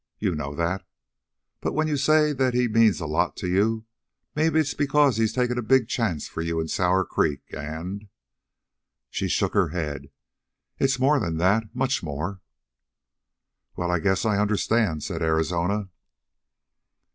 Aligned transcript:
You 0.17 0.33
know 0.33 0.55
that. 0.55 0.83
But 1.59 1.73
when 1.73 1.87
you 1.87 1.95
say 1.95 2.33
that 2.33 2.55
he 2.55 2.67
means 2.67 2.99
a 2.99 3.05
lot 3.05 3.37
to 3.37 3.47
you, 3.47 3.85
maybe 4.33 4.59
it's 4.59 4.73
because 4.73 5.17
he's 5.17 5.31
taken 5.31 5.59
a 5.59 5.61
big 5.61 5.87
chance 5.87 6.27
for 6.27 6.41
you 6.41 6.59
in 6.59 6.67
Sour 6.69 7.05
Creek 7.05 7.43
and" 7.51 8.07
She 9.11 9.27
shook 9.27 9.53
her 9.53 9.67
head. 9.69 10.09
"It's 10.79 10.97
more 10.97 11.19
than 11.19 11.37
that 11.37 11.65
much 11.75 12.01
more." 12.01 12.41
"Well, 13.75 13.91
I 13.91 13.99
guess 13.99 14.25
I 14.25 14.37
understand," 14.39 15.03
said 15.03 15.21
Arizona. 15.21 15.89